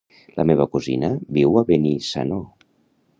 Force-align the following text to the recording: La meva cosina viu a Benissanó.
La 0.39 0.45
meva 0.51 0.65
cosina 0.75 1.11
viu 1.37 1.61
a 1.61 1.65
Benissanó. 1.69 2.41